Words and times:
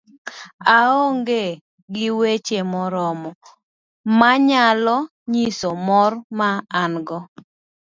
aong'e 0.81 1.43
gi 1.93 2.07
weche 2.19 2.59
moromo 2.71 3.29
manyalo 4.19 4.97
nyiso 5.31 5.69
mor 5.87 6.11
ma 6.37 6.49
an 6.81 6.93
go 7.07 7.19